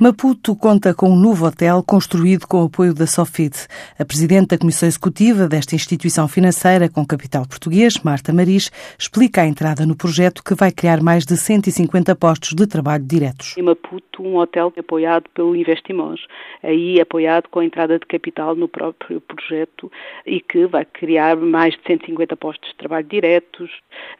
Maputo 0.00 0.54
conta 0.54 0.94
com 0.94 1.10
um 1.10 1.16
novo 1.16 1.44
hotel 1.44 1.82
construído 1.84 2.46
com 2.46 2.62
o 2.62 2.66
apoio 2.66 2.94
da 2.94 3.04
Sofid. 3.04 3.52
A 3.98 4.04
presidente 4.04 4.50
da 4.50 4.58
Comissão 4.58 4.88
Executiva 4.88 5.48
desta 5.48 5.74
instituição 5.74 6.28
financeira 6.28 6.88
com 6.88 7.04
capital 7.04 7.44
português, 7.44 8.00
Marta 8.04 8.32
Maris, 8.32 8.70
explica 8.96 9.42
a 9.42 9.46
entrada 9.48 9.84
no 9.84 9.96
projeto 9.96 10.44
que 10.44 10.54
vai 10.54 10.70
criar 10.70 11.02
mais 11.02 11.26
de 11.26 11.36
150 11.36 12.14
postos 12.14 12.54
de 12.54 12.64
trabalho 12.68 13.02
diretos. 13.02 13.56
Em 13.58 13.62
Maputo, 13.62 14.22
um 14.22 14.36
hotel 14.36 14.72
apoiado 14.78 15.24
pelo 15.34 15.56
Investimos, 15.56 16.24
aí 16.62 17.00
apoiado 17.00 17.48
com 17.48 17.58
a 17.58 17.64
entrada 17.64 17.98
de 17.98 18.06
capital 18.06 18.54
no 18.54 18.68
próprio 18.68 19.20
projeto 19.20 19.90
e 20.24 20.40
que 20.40 20.64
vai 20.66 20.84
criar 20.84 21.36
mais 21.36 21.74
de 21.74 21.80
150 21.88 22.36
postos 22.36 22.68
de 22.68 22.76
trabalho 22.76 23.06
diretos 23.08 23.68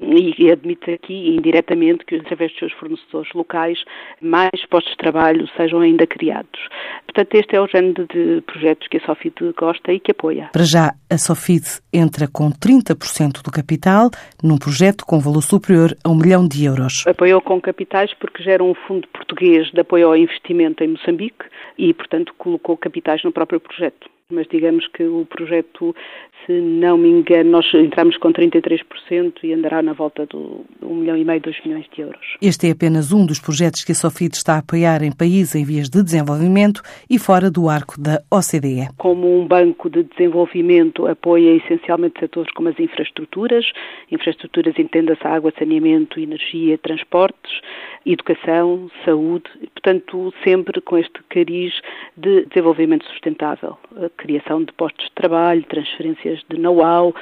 e 0.00 0.50
admite 0.50 0.90
aqui 0.90 1.36
indiretamente 1.36 2.04
que 2.04 2.16
através 2.16 2.50
dos 2.50 2.58
seus 2.58 2.72
fornecedores 2.72 3.32
locais 3.32 3.84
mais 4.20 4.66
postos 4.68 4.90
de 4.92 4.98
trabalho 4.98 5.48
sejam 5.56 5.67
sejam 5.68 5.80
ainda 5.80 6.06
criados. 6.06 6.60
Portanto, 7.04 7.34
este 7.34 7.56
é 7.56 7.60
o 7.60 7.66
género 7.66 8.06
de 8.06 8.40
projetos 8.42 8.88
que 8.88 8.96
a 8.96 9.00
Sofid 9.00 9.34
gosta 9.56 9.92
e 9.92 10.00
que 10.00 10.12
apoia. 10.12 10.50
Para 10.52 10.64
já, 10.64 10.94
a 11.10 11.18
Sofid 11.18 11.64
entra 11.92 12.26
com 12.26 12.50
30% 12.50 13.42
do 13.42 13.50
capital 13.50 14.10
num 14.42 14.56
projeto 14.56 15.04
com 15.04 15.18
valor 15.20 15.42
superior 15.42 15.96
a 16.04 16.08
um 16.08 16.16
milhão 16.16 16.46
de 16.46 16.64
euros. 16.64 17.04
Apoiou 17.06 17.40
com 17.40 17.60
capitais 17.60 18.12
porque 18.14 18.42
gera 18.42 18.62
um 18.64 18.74
fundo 18.86 19.06
português 19.08 19.70
de 19.70 19.80
apoio 19.80 20.08
ao 20.08 20.16
investimento 20.16 20.82
em 20.82 20.88
Moçambique 20.88 21.44
e, 21.76 21.92
portanto, 21.92 22.32
colocou 22.38 22.76
capitais 22.76 23.22
no 23.22 23.32
próprio 23.32 23.60
projeto 23.60 24.08
mas 24.30 24.46
digamos 24.48 24.86
que 24.88 25.04
o 25.04 25.24
projeto, 25.24 25.96
se 26.44 26.52
não 26.52 26.98
me 26.98 27.08
engano, 27.08 27.50
nós 27.50 27.64
entramos 27.72 28.18
com 28.18 28.30
33% 28.30 28.82
e 29.42 29.54
andará 29.54 29.80
na 29.80 29.94
volta 29.94 30.26
de 30.26 30.36
1 30.36 30.94
milhão 30.96 31.16
e 31.16 31.24
meio, 31.24 31.40
2 31.40 31.64
milhões 31.64 31.86
de 31.94 32.02
euros. 32.02 32.36
Este 32.42 32.68
é 32.68 32.72
apenas 32.72 33.10
um 33.10 33.24
dos 33.24 33.40
projetos 33.40 33.84
que 33.84 33.92
a 33.92 33.94
Sofid 33.94 34.34
está 34.34 34.56
a 34.56 34.58
apoiar 34.58 35.02
em 35.02 35.10
países 35.10 35.54
em 35.54 35.64
vias 35.64 35.88
de 35.88 36.02
desenvolvimento 36.02 36.82
e 37.08 37.18
fora 37.18 37.50
do 37.50 37.70
arco 37.70 37.98
da 37.98 38.20
OCDE. 38.30 38.90
Como 38.98 39.40
um 39.40 39.46
banco 39.46 39.88
de 39.88 40.02
desenvolvimento 40.02 41.06
apoia 41.06 41.56
essencialmente 41.56 42.20
setores 42.20 42.52
como 42.52 42.68
as 42.68 42.78
infraestruturas, 42.78 43.64
infraestruturas 44.12 44.78
entenda-se 44.78 45.26
água, 45.26 45.54
saneamento, 45.58 46.20
energia, 46.20 46.76
transportes, 46.76 47.62
educação, 48.04 48.90
saúde, 49.06 49.48
portanto, 49.88 50.32
sempre 50.44 50.80
com 50.82 50.98
este 50.98 51.22
cariz 51.30 51.72
de 52.16 52.44
desenvolvimento 52.46 53.06
sustentável, 53.06 53.78
a 53.96 54.10
criação 54.20 54.62
de 54.62 54.72
postos 54.72 55.06
de 55.06 55.12
trabalho, 55.14 55.64
transferências 55.64 56.40
de 56.50 56.58
know-how, 56.58 57.14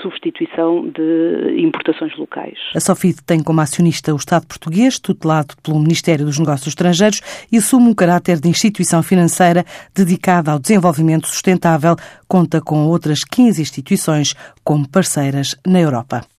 substituição 0.00 0.88
de 0.88 1.60
importações 1.60 2.16
locais. 2.16 2.56
A 2.74 2.80
Sofid 2.80 3.18
tem 3.26 3.42
como 3.42 3.60
acionista 3.60 4.12
o 4.12 4.16
Estado 4.16 4.46
português, 4.46 4.98
tutelado 5.00 5.54
pelo 5.62 5.80
Ministério 5.80 6.24
dos 6.24 6.38
Negócios 6.38 6.68
Estrangeiros, 6.68 7.20
e 7.50 7.58
assume 7.58 7.88
um 7.88 7.94
caráter 7.94 8.38
de 8.40 8.48
instituição 8.48 9.02
financeira 9.02 9.64
dedicada 9.94 10.52
ao 10.52 10.60
desenvolvimento 10.60 11.26
sustentável. 11.26 11.96
Conta 12.28 12.60
com 12.60 12.86
outras 12.86 13.24
15 13.24 13.60
instituições 13.60 14.34
como 14.62 14.88
parceiras 14.88 15.56
na 15.66 15.80
Europa. 15.80 16.22